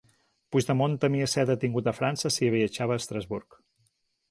“Puigdemont 0.53 0.95
temia 1.03 1.27
ser 1.33 1.43
detingut 1.51 1.91
a 1.91 1.95
França 1.99 2.33
si 2.39 2.51
viatjava 2.57 2.99
a 2.99 3.03
Estrasburg”. 3.05 3.63